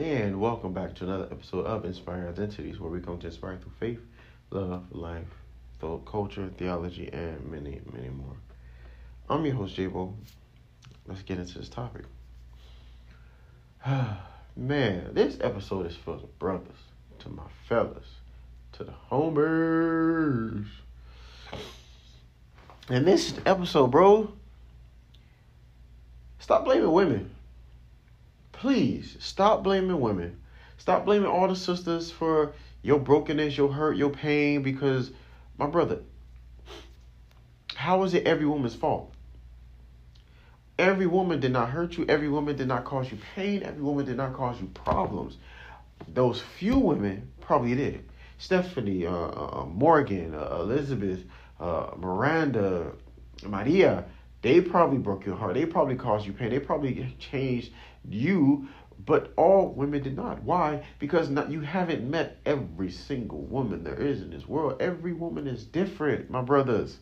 [0.00, 3.72] and welcome back to another episode of Inspiring Identities, where we come to inspire through
[3.78, 4.00] faith,
[4.48, 5.28] love, life,
[5.78, 8.34] thought, culture, theology, and many, many more.
[9.28, 10.14] I'm your host, J-Bo.
[11.06, 12.06] Let's get into this topic.
[14.56, 16.78] Man, this episode is for the brothers,
[17.18, 18.08] to my fellas,
[18.72, 20.66] to the homers.
[22.88, 24.32] And this episode, bro,
[26.38, 27.30] stop blaming women.
[28.60, 30.38] Please stop blaming women.
[30.76, 32.52] Stop blaming all the sisters for
[32.82, 35.12] your brokenness, your hurt, your pain, because,
[35.56, 36.00] my brother,
[37.74, 39.14] how is it every woman's fault?
[40.78, 42.04] Every woman did not hurt you.
[42.06, 43.62] Every woman did not cause you pain.
[43.62, 45.38] Every woman did not cause you problems.
[46.08, 48.04] Those few women probably did.
[48.36, 51.24] Stephanie, uh, uh, Morgan, uh, Elizabeth,
[51.58, 52.92] uh, Miranda,
[53.42, 54.04] Maria,
[54.42, 55.54] they probably broke your heart.
[55.54, 56.50] They probably caused you pain.
[56.50, 57.72] They probably changed
[58.08, 58.68] you,
[59.04, 60.42] but all women did not.
[60.42, 60.86] Why?
[60.98, 64.80] Because not, you haven't met every single woman there is in this world.
[64.80, 66.98] Every woman is different, my brothers.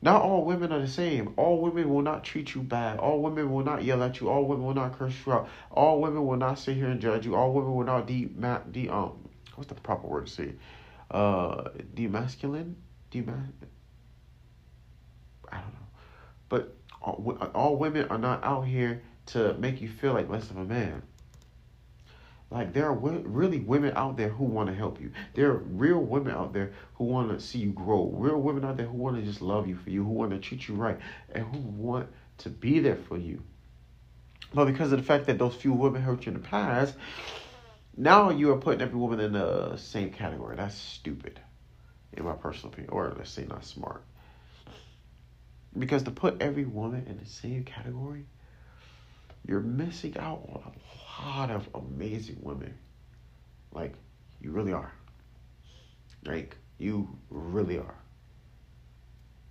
[0.00, 1.34] Not all women are the same.
[1.36, 2.98] All women will not treat you bad.
[2.98, 4.28] All women will not yell at you.
[4.28, 5.48] All women will not curse you out.
[5.72, 7.34] All women will not sit here and judge you.
[7.34, 8.26] All women will not de,
[8.70, 10.52] de um what's the proper word to say?
[11.10, 12.74] Uh demasculine?
[13.10, 13.48] Demas
[15.50, 15.87] I don't know.
[16.48, 20.56] But all, all women are not out here to make you feel like less of
[20.56, 21.02] a man.
[22.50, 25.12] Like there are really women out there who want to help you.
[25.34, 28.10] There are real women out there who want to see you grow.
[28.14, 30.38] Real women out there who want to just love you for you, who want to
[30.38, 30.98] treat you right,
[31.34, 33.42] and who want to be there for you.
[34.54, 36.94] But because of the fact that those few women hurt you in the past,
[37.98, 40.56] now you are putting every woman in the same category.
[40.56, 41.38] That's stupid,
[42.14, 44.02] in my personal opinion, or let's say not smart.
[45.76, 48.24] Because to put every woman in the same category
[49.48, 52.74] you're missing out on a lot of amazing women.
[53.72, 53.94] Like,
[54.40, 54.92] you really are.
[56.24, 57.94] Like, you really are.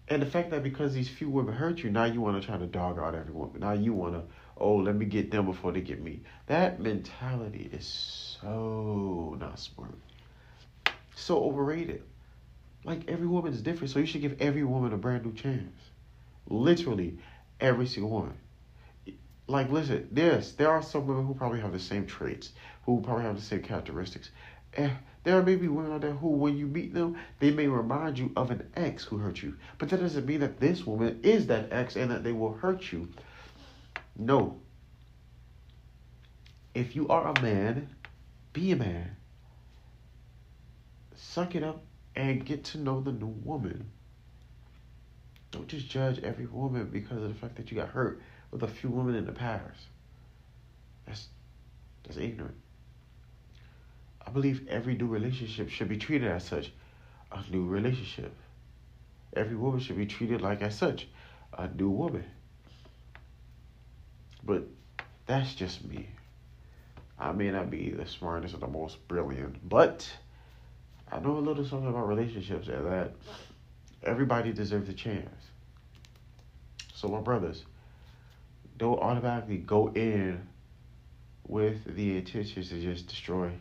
[0.08, 2.58] And the fact that because these few women hurt you, now you want to try
[2.58, 3.60] to dog out every woman.
[3.60, 4.24] Now you want to,
[4.56, 6.22] oh, let me get them before they get me.
[6.46, 7.86] That mentality is
[8.42, 9.98] so not smart.
[11.16, 12.04] So overrated.
[12.86, 15.76] Like every woman is different, so you should give every woman a brand new chance.
[16.48, 17.18] Literally,
[17.60, 18.34] every single one
[19.48, 22.52] like listen, yes, there are some women who probably have the same traits,
[22.86, 24.30] who probably have the same characteristics.
[24.74, 24.92] And
[25.24, 28.32] there may be women out there who, when you meet them, they may remind you
[28.36, 29.56] of an ex who hurt you.
[29.78, 32.92] But that doesn't mean that this woman is that ex and that they will hurt
[32.92, 33.10] you.
[34.18, 34.60] No.
[36.74, 37.90] If you are a man,
[38.54, 39.16] be a man.
[41.16, 41.84] Suck it up
[42.16, 43.90] and get to know the new woman.
[45.52, 48.22] Don't just judge every woman because of the fact that you got hurt
[48.52, 49.88] with a few women in the past.
[51.06, 51.28] That's
[52.04, 52.56] that's ignorant.
[54.26, 56.72] I believe every new relationship should be treated as such,
[57.32, 58.34] a new relationship.
[59.36, 61.08] Every woman should be treated like as such,
[61.58, 62.26] a new woman.
[64.44, 64.64] But
[65.26, 66.10] that's just me.
[67.20, 70.10] I may not be the smartest or the most brilliant, but
[71.12, 73.14] I know a little something about relationships and that
[74.08, 75.52] everybody deserves a chance.
[76.96, 77.66] So my brothers,
[78.78, 80.48] don't automatically go in
[81.48, 83.52] with the intentions to just destroy.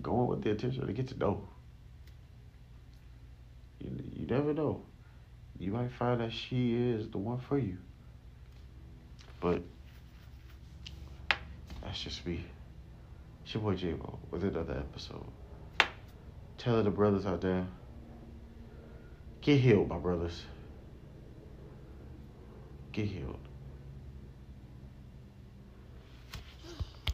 [0.00, 1.48] Go in with the intention to get to know.
[3.80, 4.82] You, you never know.
[5.58, 7.78] You might find that she is the one for you.
[9.40, 9.62] But
[11.82, 12.44] that's just me.
[13.44, 15.24] It's your boy J-Bo with another episode.
[16.58, 17.66] Tell the brothers out there,
[19.48, 20.42] get healed, my brothers.
[22.92, 23.38] Get healed.